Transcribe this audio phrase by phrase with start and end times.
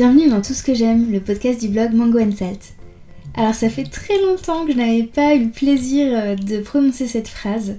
[0.00, 2.72] bienvenue dans Tout ce que j'aime, le podcast du blog Mango Salt.
[3.34, 7.06] Alors ça fait très longtemps que je n'avais pas eu le plaisir euh, de prononcer
[7.06, 7.76] cette phrase.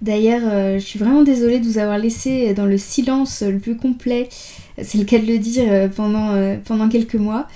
[0.00, 3.76] D'ailleurs, euh, je suis vraiment désolée de vous avoir laissé dans le silence le plus
[3.76, 4.30] complet,
[4.80, 6.34] c'est le cas de le dire, euh, pendant,
[6.64, 7.46] pendant quelques mois.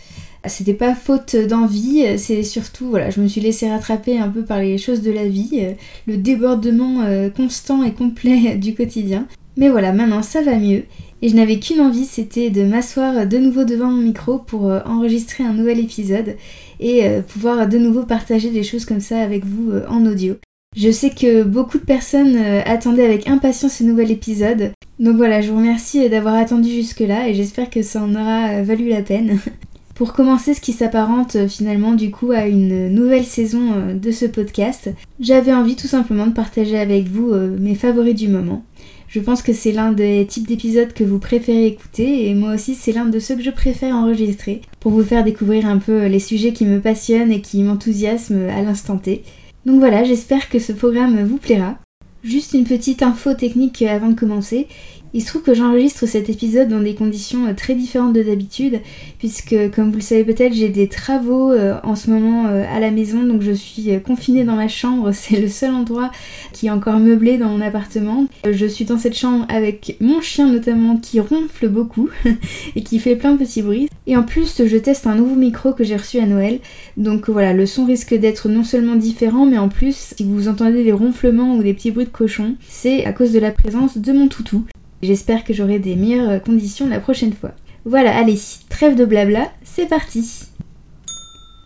[0.45, 4.59] C'était pas faute d'envie, c'est surtout, voilà, je me suis laissée rattraper un peu par
[4.59, 5.69] les choses de la vie,
[6.07, 7.03] le débordement
[7.35, 9.27] constant et complet du quotidien.
[9.57, 10.85] Mais voilà, maintenant ça va mieux
[11.23, 14.81] et je n'avais qu'une envie, c'était de m'asseoir de nouveau devant mon micro pour euh,
[14.85, 16.37] enregistrer un nouvel épisode
[16.81, 20.35] et euh, pouvoir de nouveau partager des choses comme ça avec vous euh, en audio.
[20.77, 24.73] Je sais que beaucoup de personnes attendaient avec impatience ce nouvel épisode.
[24.99, 28.89] Donc voilà, je vous remercie d'avoir attendu jusque-là et j'espère que ça en aura valu
[28.89, 29.39] la peine.
[29.95, 34.91] Pour commencer ce qui s'apparente finalement du coup à une nouvelle saison de ce podcast,
[35.21, 38.65] j'avais envie tout simplement de partager avec vous mes favoris du moment.
[39.13, 42.75] Je pense que c'est l'un des types d'épisodes que vous préférez écouter et moi aussi
[42.75, 46.19] c'est l'un de ceux que je préfère enregistrer pour vous faire découvrir un peu les
[46.19, 49.23] sujets qui me passionnent et qui m'enthousiasment à l'instant T.
[49.67, 51.77] Donc voilà, j'espère que ce programme vous plaira.
[52.25, 54.67] Juste une petite info technique avant de commencer.
[55.15, 58.81] Il se trouve que j'enregistre cet épisode dans des conditions euh, très différentes de d'habitude,
[59.19, 62.81] puisque comme vous le savez peut-être, j'ai des travaux euh, en ce moment euh, à
[62.81, 66.11] la maison, donc je suis confinée dans ma chambre, c'est le seul endroit
[66.53, 68.27] qui est encore meublé dans mon appartement.
[68.51, 72.09] Je suis dans cette chambre avec mon chien notamment qui ronfle beaucoup
[72.77, 73.89] et qui fait plein de petits bruits.
[74.07, 76.59] Et en plus, je teste un nouveau micro que j'ai reçu à Noël,
[76.97, 80.83] donc voilà, le son risque d'être non seulement différent, mais en plus, si vous entendez
[80.85, 84.13] des ronflements ou des petits bruits de cochon, c'est à cause de la présence de
[84.13, 84.65] mon toutou.
[85.03, 87.53] J'espère que j'aurai des meilleures conditions la prochaine fois.
[87.85, 90.25] Voilà, allez, trêve de blabla, c'est parti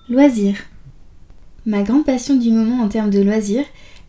[0.09, 0.57] Loisirs.
[1.67, 3.65] Ma grande passion du moment en termes de loisirs,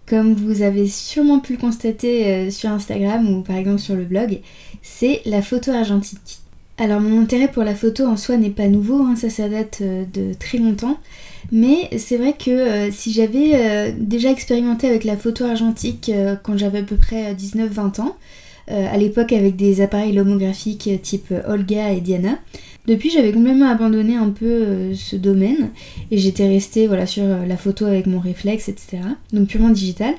[0.05, 4.05] comme vous avez sûrement pu le constater euh, sur Instagram ou par exemple sur le
[4.05, 4.39] blog,
[4.81, 6.39] c'est la photo argentique.
[6.77, 9.79] Alors mon intérêt pour la photo en soi n'est pas nouveau, hein, ça ça date
[9.81, 10.99] euh, de très longtemps,
[11.51, 16.11] mais c'est vrai que euh, si j'avais déjà expérimenté avec la photo argentique
[16.43, 18.15] quand j'avais à peu près 19-20 ans,
[18.67, 22.37] à l'époque avec des appareils lomographiques type Olga et Diana.
[22.87, 25.71] Depuis, j'avais complètement abandonné un peu euh, ce domaine
[26.09, 28.99] et j'étais restée voilà, sur euh, la photo avec mon réflexe, etc.
[29.33, 30.13] Donc purement digital.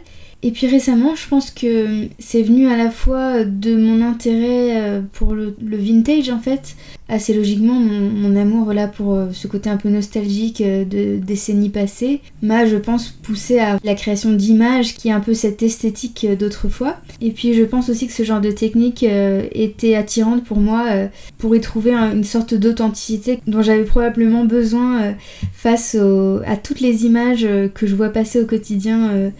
[0.44, 5.00] Et puis récemment, je pense que c'est venu à la fois de mon intérêt euh,
[5.12, 6.76] pour le, vintage en fait,
[7.08, 11.70] assez logiquement mon, amour voilà, pour euh, ce côté un peu nostalgique euh, de décennies
[11.70, 16.24] passées m'a je pense poussé à la création d'images qui est un peu cette esthétique
[16.38, 16.98] d'autrefois.
[17.20, 20.86] Et puis je pense aussi que ce genre de technique était attirante pour moi
[21.38, 25.14] pour y trouver une sorte d'authenticité dont j'avais probablement besoin
[25.52, 25.96] face
[26.46, 29.30] à toutes les images que je vois passer au quotidien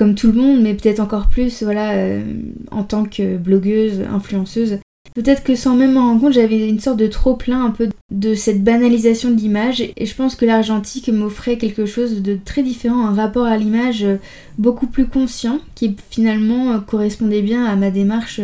[0.00, 2.22] comme tout le monde, mais peut-être encore plus, voilà, euh,
[2.70, 4.78] en tant que blogueuse, influenceuse.
[5.14, 7.90] Peut-être que sans même m'en rendre compte, j'avais une sorte de trop plein un peu
[8.10, 12.62] de cette banalisation de l'image, et je pense que l'argentique m'offrait quelque chose de très
[12.62, 14.16] différent, un rapport à l'image euh,
[14.56, 18.40] beaucoup plus conscient, qui finalement euh, correspondait bien à ma démarche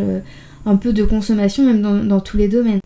[0.67, 2.81] un peu de consommation, même dans, tous les domaines.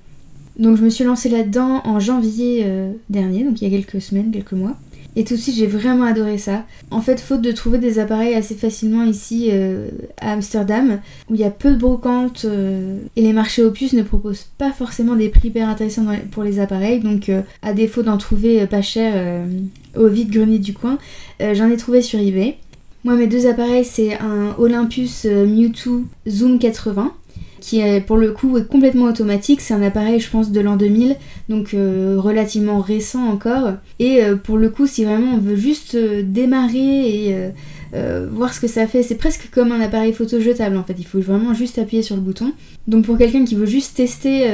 [0.60, 2.64] Donc je me suis lancée là-dedans en janvier
[3.08, 4.76] dernier, donc il y a quelques semaines, quelques mois.
[5.16, 6.64] Et tout de suite, j'ai vraiment adoré ça.
[6.90, 9.88] En fait, faute de trouver des appareils assez facilement ici euh,
[10.20, 14.02] à Amsterdam, où il y a peu de brocantes euh, et les marchés opus ne
[14.02, 17.00] proposent pas forcément des prix hyper intéressants pour les appareils.
[17.00, 19.44] Donc, euh, à défaut d'en trouver pas cher
[19.96, 20.98] au vide grenier du coin,
[21.40, 22.56] j'en ai trouvé sur eBay.
[23.02, 27.12] Moi, mes deux appareils, c'est un Olympus Mewtwo Zoom 80
[27.60, 29.60] qui pour le coup est complètement automatique.
[29.60, 31.16] C'est un appareil, je pense, de l'an 2000,
[31.48, 33.74] donc euh, relativement récent encore.
[33.98, 37.36] Et euh, pour le coup, si vraiment on veut juste euh, démarrer et
[38.30, 40.94] voir ce que ça fait, c'est presque comme un appareil photo jetable en fait.
[40.96, 42.52] Il faut vraiment juste appuyer sur le bouton.
[42.86, 44.46] Donc pour quelqu'un qui veut juste tester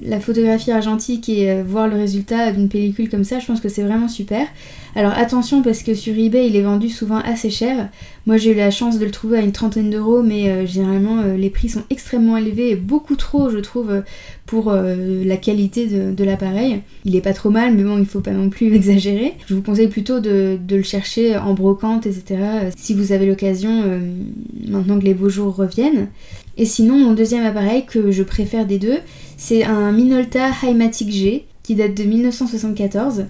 [0.00, 3.82] la photographie argentique et voir le résultat d'une pellicule comme ça, je pense que c'est
[3.82, 4.46] vraiment super.
[4.94, 7.88] Alors attention parce que sur eBay il est vendu souvent assez cher.
[8.28, 11.20] Moi j'ai eu la chance de le trouver à une trentaine d'euros mais euh, généralement
[11.20, 14.02] euh, les prix sont extrêmement élevés et beaucoup trop je trouve euh,
[14.44, 16.82] pour la qualité de, l'appareil.
[17.06, 19.32] Il est pas trop mal mais bon il faut pas non plus exagérer.
[19.46, 22.38] Je vous conseille plutôt de, le chercher en brocante etc.
[22.76, 23.82] si vous avez l'occasion
[24.66, 26.08] maintenant que les beaux jours reviennent.
[26.58, 28.98] Et sinon mon deuxième appareil que je préfère des deux
[29.38, 33.24] c'est un Minolta Highmatic G qui date de 1974.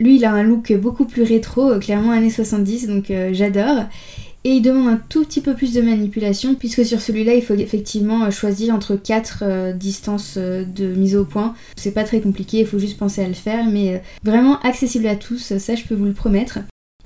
[0.00, 3.84] Lui, il a un look beaucoup plus rétro, clairement années 70, donc j'adore.
[4.46, 7.54] Et il demande un tout petit peu plus de manipulation, puisque sur celui-là, il faut
[7.54, 11.54] effectivement euh, choisir entre 4 distances de mise au point.
[11.76, 15.16] C'est pas très compliqué, il faut juste penser à le faire, mais vraiment accessible à
[15.16, 16.58] tous, ça je peux vous le promettre.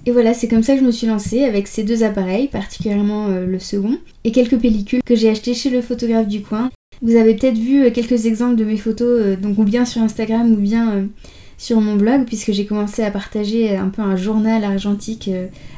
[0.07, 3.29] Et voilà, c'est comme ça que je me suis lancée avec ces deux appareils, particulièrement
[3.29, 6.71] le second, et quelques pellicules que j'ai achetées chez le photographe du coin.
[7.03, 10.57] Vous avez peut-être vu quelques exemples de mes photos, donc ou bien sur Instagram ou
[10.57, 11.09] bien
[11.59, 15.29] sur mon blog, puisque j'ai commencé à partager un peu un journal argentique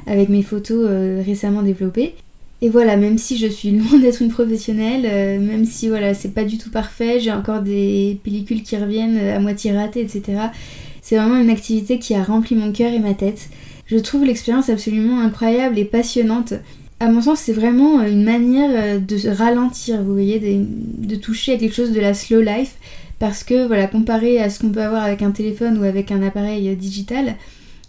[0.06, 0.88] avec mes photos
[1.24, 2.14] récemment développées.
[2.62, 6.34] Et voilà, même si je suis loin d'être une professionnelle, euh, même si voilà, c'est
[6.34, 10.22] pas du tout parfait, j'ai encore des pellicules qui reviennent euh, à moitié ratées, etc.
[11.02, 13.48] C'est vraiment une activité qui a rempli mon cœur et ma tête.
[13.86, 16.54] Je trouve l'expérience absolument incroyable et passionnante.
[17.00, 21.54] À mon sens, c'est vraiment une manière euh, de ralentir, vous voyez, de, de, toucher
[21.54, 22.76] à quelque chose de la slow life.
[23.20, 26.22] Parce que, voilà, comparé à ce qu'on peut avoir avec un téléphone ou avec un
[26.22, 27.36] appareil digital,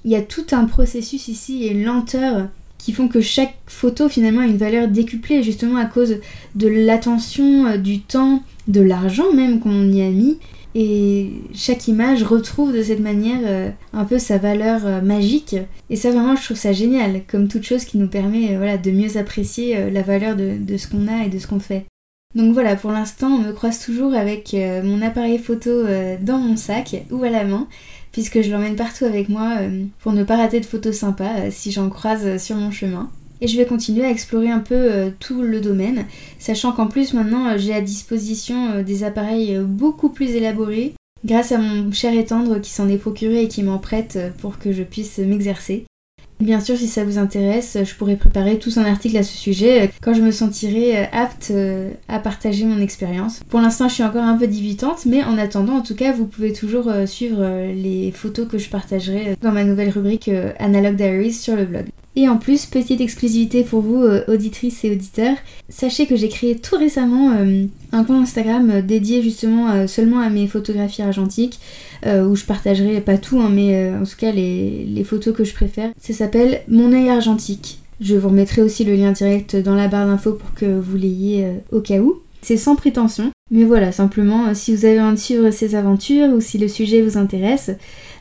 [0.05, 2.47] il y a tout un processus ici et une lenteur
[2.77, 6.17] qui font que chaque photo finalement a une valeur décuplée justement à cause
[6.55, 10.37] de l'attention, euh, du temps, de l'argent même qu'on y a mis.
[10.73, 15.55] Et chaque image retrouve de cette manière euh, un peu sa valeur euh, magique.
[15.89, 19.17] Et ça vraiment je trouve ça génial, comme toute chose qui nous permet de mieux
[19.17, 21.85] apprécier la valeur de, de ce qu'on a et de ce qu'on fait.
[22.35, 25.83] Donc voilà, pour l'instant on me croise toujours avec mon appareil photo
[26.21, 27.67] dans mon sac ou à la main
[28.11, 31.47] puisque je l'emmène partout avec moi euh, pour ne pas rater de photos sympas euh,
[31.51, 33.09] si j'en croise euh, sur mon chemin.
[33.39, 36.05] Et je vais continuer à explorer un peu tout le domaine,
[36.37, 40.93] sachant qu'en plus maintenant j'ai à disposition des appareils beaucoup plus élaborés
[41.25, 44.71] grâce à mon cher étendre qui s'en est procuré et qui m'en prête pour que
[44.71, 45.85] je puisse m'exercer.
[46.41, 49.83] Bien sûr, si ça vous intéresse, je pourrais préparer tout un article à ce sujet
[49.83, 53.41] euh, quand je me sentirai euh, apte euh, à partager mon expérience.
[53.47, 56.25] Pour l'instant, je suis encore un peu débutante, mais en attendant, en tout cas, vous
[56.25, 61.55] pouvez toujours suivre les photos que je partagerai dans ma nouvelle rubrique Analog Diaries sur
[61.55, 61.85] le blog.
[62.15, 65.37] Et en plus, petite exclusivité pour vous, euh, auditrices et auditeurs,
[65.69, 70.29] sachez que j'ai créé tout récemment euh, un compte Instagram euh, dédié justement seulement à
[70.29, 71.59] mes photographies argentiques,
[72.05, 75.53] où je partagerai pas tout, hein, mais en tout cas les, les, photos que je
[75.53, 75.91] préfère.
[75.99, 77.79] Ça s'appelle Mon œil argentique.
[77.99, 81.47] Je vous remettrai aussi le lien direct dans la barre d'infos pour que vous l'ayez
[81.71, 82.21] au cas où.
[82.41, 86.41] C'est sans prétention, mais voilà, simplement, si vous avez envie de suivre ces aventures ou
[86.41, 87.71] si le sujet vous intéresse,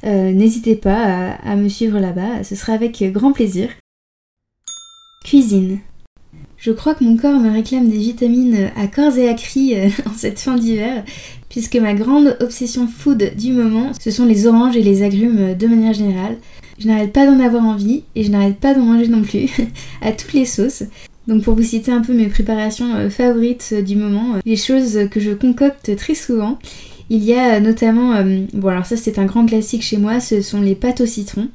[0.05, 3.71] n'hésitez pas à, me suivre là-bas, ce sera avec grand plaisir.
[5.25, 5.79] Cuisine.
[6.61, 9.89] Je crois que mon corps me réclame des vitamines à corps et à cri euh,
[10.07, 11.05] en cette fin d'hiver,
[11.49, 15.67] puisque ma grande obsession food du moment, ce sont les oranges et les agrumes de
[15.67, 16.37] manière générale.
[16.79, 19.49] Je n'arrête pas d'en avoir envie et je n'arrête pas d'en manger non plus,
[20.03, 20.85] à toutes les sauces.
[21.27, 25.09] Donc pour vous citer un peu mes préparations euh, favorites du moment, euh, les choses
[25.11, 26.59] que je concocte très souvent,
[27.09, 28.23] il y a notamment,
[28.53, 31.49] bon alors ça c'est un grand classique chez moi, ce sont les pâtes au citron.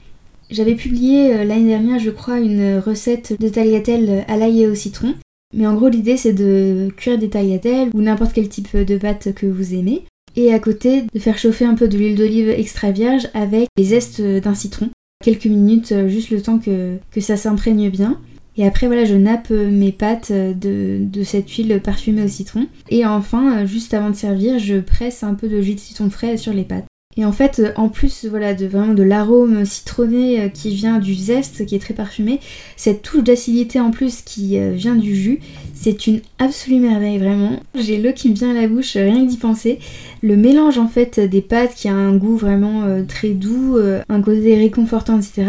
[0.51, 4.75] J'avais publié euh, l'année dernière, je crois, une recette de tagliatelle à l'ail et au
[4.75, 5.15] citron.
[5.55, 9.33] Mais en gros, l'idée c'est de cuire des tagliatelles ou n'importe quel type de pâte
[9.33, 10.03] que vous aimez.
[10.35, 13.85] Et à côté, de faire chauffer un peu de l'huile d'olive extra vierge avec les
[13.85, 14.89] zestes d'un citron.
[15.23, 18.19] Quelques minutes, euh, juste le temps que ça s'imprègne bien.
[18.57, 22.67] Et après, voilà, je nappe euh, mes pâtes de, de, cette huile parfumée au citron.
[22.89, 26.37] Et enfin, juste avant de servir, je presse un peu de jus de citron frais
[26.37, 26.85] sur les pâtes.
[27.17, 30.99] Et en fait, euh, en plus voilà, de vraiment de l'arôme citronné euh, qui vient
[30.99, 32.39] du zeste, qui est très parfumé,
[32.75, 35.39] cette touche d'acidité en plus qui euh, vient du jus,
[35.85, 37.59] c'est une absolue merveille vraiment.
[37.75, 39.77] J'ai l'eau qui me vient à la bouche rien que d'y penser.
[40.23, 43.77] Le mélange en fait des pâtes qui a un goût vraiment très doux,
[44.09, 45.43] un côté réconfortant, etc.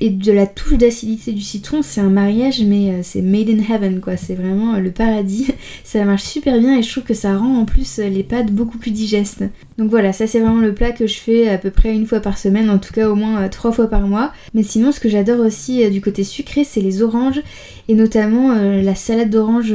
[0.00, 4.00] Et de la touche d'acidité du citron, c'est un mariage mais c'est made in heaven
[4.00, 4.16] quoi.
[4.16, 5.48] C'est vraiment le paradis.
[5.84, 8.78] Ça marche super bien et je trouve que ça rend en plus les pâtes beaucoup
[8.78, 9.44] plus digestes.
[9.76, 12.20] Donc voilà, ça c'est vraiment le plat que je fais à peu près une fois
[12.20, 14.32] par semaine, en tout cas au moins euh, trois fois par mois.
[14.54, 17.42] Mais sinon, ce que j'adore aussi euh, du côté sucré, c'est les oranges
[17.88, 19.73] et notamment euh, la salade d'orange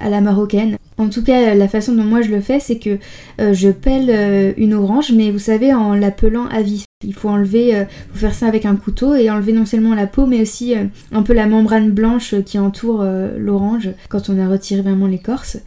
[0.00, 0.76] à la marocaine.
[0.98, 2.98] En tout cas, la façon dont moi je le fais, c'est que
[3.38, 6.84] je pèle une orange, mais vous savez, en la pelant à vif.
[7.04, 10.26] Il faut enlever, faut faire ça avec un couteau et enlever non seulement la peau,
[10.26, 10.74] mais aussi
[11.12, 13.04] un peu la membrane blanche qui entoure
[13.36, 15.58] l'orange quand on a retiré vraiment l'écorce.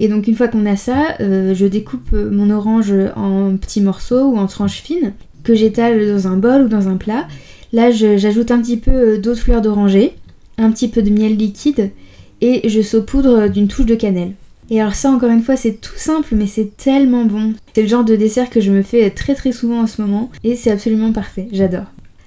[0.00, 4.30] Et donc une fois qu'on a ça, euh, je découpe mon orange en petits morceaux
[4.30, 5.12] ou en tranches fines
[5.44, 7.28] que j'étale dans un bol ou dans un plat.
[7.74, 10.14] Là, j'ajoute un petit peu euh, d'eau de fleur d'oranger,
[10.56, 11.90] un petit peu de miel liquide
[12.40, 14.32] et je saupoudre d'une touche de cannelle.
[14.70, 17.54] Et alors ça encore une fois c'est tout simple mais c'est tellement bon.
[17.74, 20.30] C'est le genre de dessert que je me fais très très souvent en ce moment
[20.44, 21.86] et c'est absolument parfait, j'adore.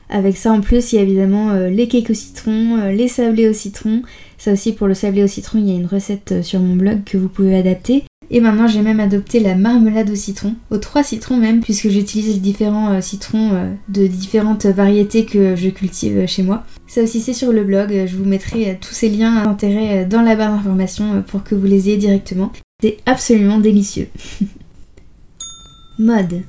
[0.10, 3.48] Avec ça en plus il y a évidemment euh, les cakes au citron, les sablés
[3.48, 4.01] au citron,
[4.38, 6.75] ça aussi pour le sablé au citron, il y a une recette euh, sur mon
[6.75, 8.03] blog que vous pouvez adapter.
[8.35, 12.41] Et maintenant j'ai même adopté la marmelade au citron, aux trois citrons même, puisque j'utilise
[12.41, 16.65] différents euh, citrons euh, de différentes variétés que je cultive chez moi.
[16.87, 20.35] Ça aussi c'est sur le blog, je vous mettrai tous ces liens d'intérêt dans la
[20.35, 22.51] barre d'informations pour que vous les ayez directement.
[22.81, 24.07] C'est absolument délicieux.
[25.99, 26.41] Mode.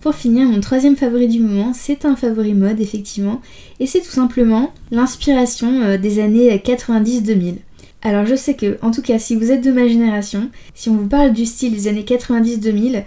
[0.00, 3.42] Pour finir, mon troisième favori du moment, c'est un favori mode effectivement,
[3.80, 7.56] et c'est tout simplement l'inspiration euh, des années 90-2000.
[8.02, 10.96] Alors je sais que, en tout cas, si vous êtes de ma génération, si on
[10.96, 13.04] vous parle du style des années 90-2000,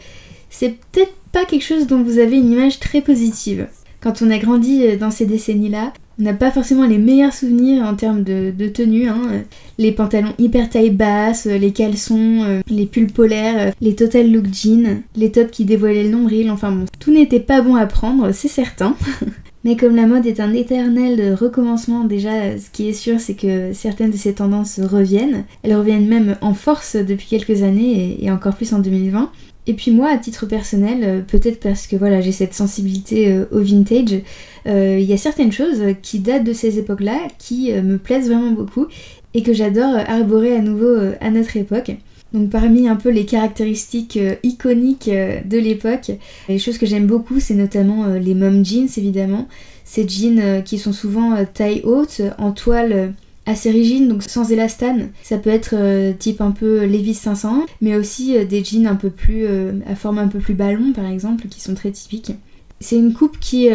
[0.50, 3.68] c'est peut-être pas quelque chose dont vous avez une image très positive.
[4.02, 7.86] Quand on a grandi euh, dans ces décennies-là, on n'a pas forcément les meilleurs souvenirs
[7.86, 9.08] en termes de, tenue.
[9.08, 9.44] Hein.
[9.80, 14.46] Les pantalons hyper taille basse, les caleçons, euh, les pulls polaires, euh, les total look
[14.54, 18.32] jeans, les tops qui dévoilaient le nombril, enfin bon, tout n'était pas bon à prendre,
[18.32, 18.96] c'est certain.
[19.64, 23.72] Mais comme la mode est un éternel recommencement, déjà, ce qui est sûr, c'est que
[23.72, 25.46] certaines de ces tendances reviennent.
[25.64, 29.32] Elles reviennent même en force depuis quelques années et encore plus en 2020.
[29.66, 33.46] Et puis moi, à titre personnel, euh, peut-être parce que voilà, j'ai cette sensibilité euh,
[33.52, 34.22] au vintage,
[34.68, 38.52] euh, il y a certaines choses qui datent de ces époques-là qui me plaisent vraiment
[38.52, 38.88] beaucoup
[39.34, 41.92] et que j'adore arborer à nouveau à notre époque.
[42.34, 46.12] Donc parmi un peu les caractéristiques iconiques de l'époque,
[46.50, 49.48] les choses que j'aime beaucoup, c'est notamment les mom jeans évidemment.
[49.86, 53.14] Ces jeans qui sont souvent taille haute, en toile
[53.46, 55.10] assez rigide, donc sans élastane.
[55.22, 58.96] Ça peut être euh, type un peu Levi's 500, mais aussi euh, des jeans un
[58.96, 62.34] peu plus euh, à forme un peu plus ballon par exemple, qui sont très typiques.
[62.80, 63.70] C'est une coupe qui,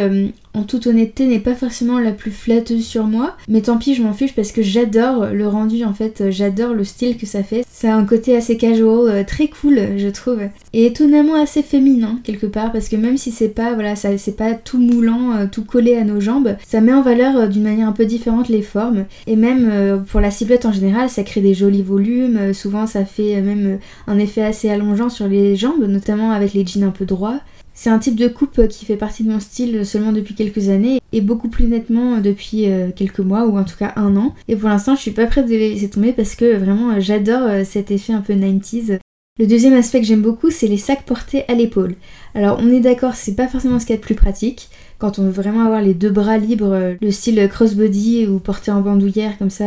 [0.59, 4.03] en toute honnêteté, n'est pas forcément la plus flatteuse sur moi, mais tant pis, je
[4.03, 7.65] m'en fiche parce que j'adore le rendu en fait, j'adore le style que ça fait.
[7.71, 10.41] Ça a un côté assez casual, euh, très cool, je trouve,
[10.73, 14.37] et étonnamment assez féminin quelque part parce que même si c'est pas voilà, ça c'est
[14.37, 17.63] pas tout moulant, euh, tout collé à nos jambes, ça met en valeur euh, d'une
[17.63, 21.41] manière un peu différente les formes et même pour la silhouette en général, ça crée
[21.41, 22.53] des jolis volumes.
[22.53, 26.83] souvent, ça fait même un effet assez allongeant sur les jambes, notamment avec les jeans
[26.83, 27.41] un peu droits.
[27.81, 30.99] C'est un type de coupe qui fait partie de mon style seulement depuis quelques années
[31.13, 34.35] et beaucoup plus nettement depuis euh, quelques mois ou en tout cas un an.
[34.49, 37.43] Et pour l'instant, je suis pas prête de les laisser tomber parce que vraiment j'adore
[37.43, 38.99] euh, cet effet un peu 90s.
[39.39, 41.95] Le deuxième aspect que j'aime beaucoup, c'est les sacs portés à l'épaule.
[42.35, 44.71] Alors on est d'accord, c'est pas forcément ce qu'il y a de plus pratique.
[44.99, 48.73] Quand on veut vraiment avoir les deux bras libres, euh, le style crossbody ou porté
[48.73, 49.67] en bandoulière comme ça,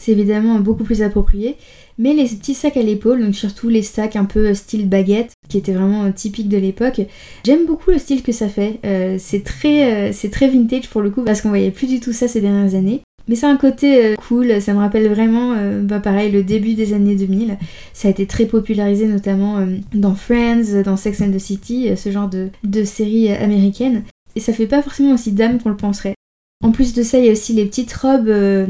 [0.00, 1.56] c'est évidemment beaucoup plus approprié.
[1.98, 5.58] Mais les petits sacs à l'épaule, donc surtout les sacs un peu style baguette, qui
[5.58, 7.02] étaient vraiment typiques de l'époque,
[7.44, 8.80] j'aime beaucoup le style que ça fait.
[8.84, 12.12] Euh, c'est très, euh, très vintage pour le coup, parce qu'on voyait plus du tout
[12.12, 13.02] ça ces dernières années.
[13.28, 16.92] Mais c'est un côté euh, cool, ça me rappelle vraiment, bah pareil, le début des
[16.92, 17.56] années 2000.
[17.92, 22.28] Ça a été très popularisé notamment dans Friends, dans Sex and the City, ce genre
[22.28, 24.02] de, de séries américaines.
[24.34, 26.14] Et ça fait pas forcément aussi d'âme qu'on le penserait.
[26.62, 28.66] En plus de ça, il y a aussi les petites robes euh,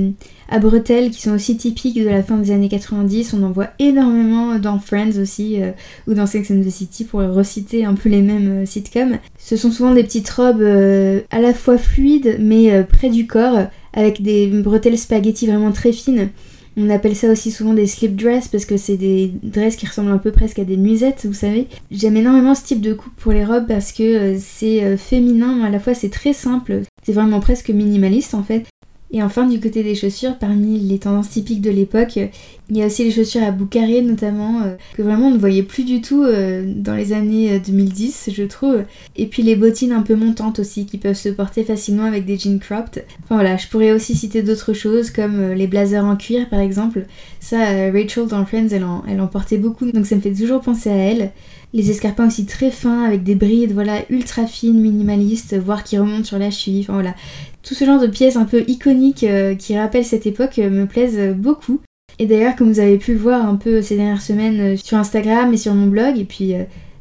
[0.49, 3.34] à bretelles qui sont aussi typiques de la fin des années 90.
[3.34, 5.72] On en voit énormément dans Friends aussi euh,
[6.08, 9.18] ou dans Sex and the City pour reciter un peu les mêmes euh, sitcoms.
[9.38, 14.22] Ce sont souvent des petites robes à la fois fluides mais près du corps avec
[14.22, 16.30] des bretelles spaghetti vraiment très fines.
[16.78, 20.11] On appelle ça aussi souvent des slip dress parce que c'est des dresses qui ressemblent
[20.11, 21.66] un peu presque à des nuisettes, vous savez.
[21.90, 25.70] J'aime énormément ce type de coupe pour les robes parce que c'est féminin, mais à
[25.70, 26.82] la fois c'est très simple.
[27.02, 28.66] C'est vraiment presque minimaliste en fait.
[29.14, 32.87] Et enfin, du côté des chaussures, parmi les tendances typiques de l'époque, il y a
[32.87, 36.00] aussi les chaussures à bout carré notamment, euh, que vraiment on ne voyait plus du
[36.00, 38.85] tout euh, dans les années 2010, euh, je trouve.
[39.14, 42.38] Et puis les bottines un peu montantes aussi, qui peuvent se porter facilement avec des
[42.38, 43.04] jeans cropped.
[43.25, 47.04] Enfin voilà, je pourrais aussi citer d'autres choses comme les blazers en cuir par exemple.
[47.38, 47.59] Ça,
[47.92, 50.88] Rachel dans Friends, elle en, elle en portait beaucoup, donc ça me fait toujours penser
[50.88, 51.32] à elle.
[51.75, 56.25] Les escarpins aussi très fins, avec des brides, voilà, ultra fines, minimalistes, voire qui remontent
[56.25, 56.81] sur la cheville.
[56.83, 57.14] Enfin voilà,
[57.62, 60.87] tout ce genre de pièces un peu iconiques euh, qui rappellent cette époque euh, me
[60.87, 61.81] plaisent beaucoup.
[62.19, 64.99] Et d'ailleurs, comme vous avez pu le voir un peu ces dernières semaines euh, sur
[64.99, 66.55] Instagram et sur mon blog, et puis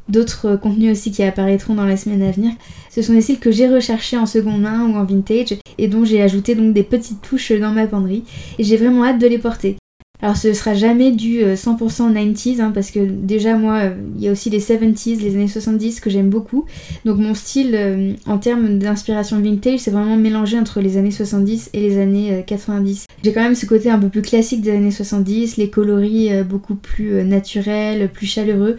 [0.08, 2.52] d'autres contenus aussi qui apparaîtront dans la semaine à venir,
[2.90, 6.04] ce sont des styles que j'ai recherchés en seconde main ou en vintage et dont
[6.04, 8.24] j'ai ajouté donc des petites touches dans ma penderie.
[8.58, 9.76] Et j'ai vraiment hâte de les porter.
[10.22, 14.28] Alors ce sera jamais du 100% 90s, hein, parce que déjà moi, euh, il y
[14.28, 16.64] a aussi les 70s, les années 70 que j'aime beaucoup.
[17.04, 21.70] Donc mon style euh, en termes d'inspiration vintage, c'est vraiment mélangé entre les années 70
[21.72, 23.06] et les années 90.
[23.10, 26.30] Euh, J'ai quand même ce côté un peu plus classique des années 70, les coloris
[26.48, 28.76] beaucoup plus naturels, plus chaleureux,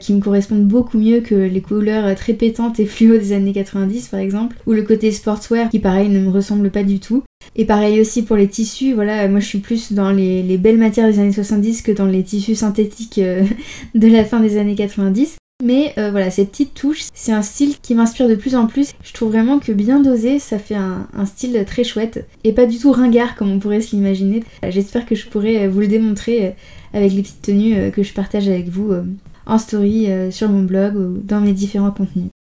[0.00, 4.08] qui me correspondent beaucoup mieux que les couleurs très pétantes et fluo des années 90
[4.08, 7.22] par exemple, ou le côté sportswear qui pareil ne me ressemble pas du tout.
[7.56, 11.08] Et pareil aussi pour les tissus, voilà, moi je suis plus dans les, belles matières
[11.08, 13.44] des années 70 que dans les tissus synthétiques euh,
[13.94, 15.36] de la fin des années 90.
[15.62, 18.92] Mais euh, voilà, ces petites touches, c'est un style qui m'inspire de plus en plus.
[19.02, 22.78] Je trouve vraiment que bien dosé, ça fait un, style très chouette et pas du
[22.78, 24.42] tout ringard comme on pourrait se l'imaginer.
[24.68, 26.56] J'espère que je pourrai vous le démontrer
[26.92, 28.92] avec les petites tenues que je partage avec vous
[29.46, 32.33] en story sur mon blog ou dans mes différents contenus.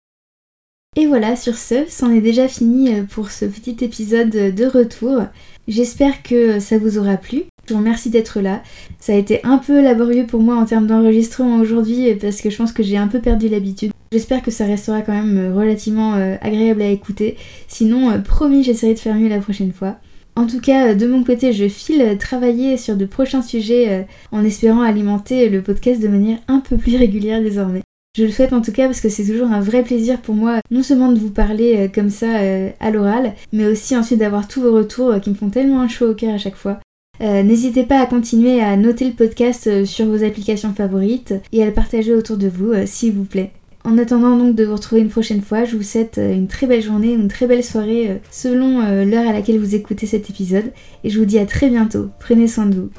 [0.95, 5.23] Et voilà, sur ce, c'en est déjà fini euh, pour ce petit épisode de retour.
[5.67, 7.45] J'espère que ça vous aura plu.
[7.67, 8.63] Je vous remercie d'être là.
[9.01, 12.57] Ça a été un peu laborieux pour moi en termes d'enregistrement aujourd'hui parce que je
[12.59, 13.93] pense que j'ai un peu perdu l'habitude.
[14.13, 17.39] J'espère que ça restera quand même euh, relativement euh, agréable à écouter.
[17.69, 19.97] Sinon, promis, j'essaierai de faire mieux la prochaine fois.
[20.37, 24.81] En tout cas, de mon côté, je file travailler sur de prochains sujets en espérant
[24.81, 27.83] alimenter le podcast de manière un peu plus régulière désormais.
[28.14, 30.61] Je le souhaite en tout cas parce que c'est toujours un vrai plaisir pour moi
[30.71, 34.49] non seulement de vous parler euh, comme ça euh, à l'oral, mais aussi ensuite d'avoir
[34.49, 36.78] tous vos retours euh, qui me font tellement un chaud au cœur à chaque fois.
[37.21, 41.73] N'hésitez pas à continuer à noter le podcast sur vos applications favorites et à le
[41.73, 43.52] partager autour de vous s'il vous plaît.
[43.85, 46.83] En attendant donc de vous retrouver une prochaine fois, je vous souhaite une très belle
[46.83, 50.73] journée, une très belle soirée selon l'heure à laquelle vous écoutez cet épisode
[51.04, 52.09] et je vous dis à très bientôt.
[52.19, 52.90] Prenez soin de vous.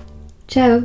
[0.47, 0.83] Ciao